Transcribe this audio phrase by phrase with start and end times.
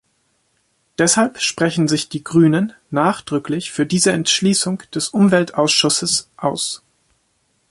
[0.97, 6.81] Deshalb sprechen sich die Grünen nachdrücklich für diese Entschließung des Umweltausschusses aus.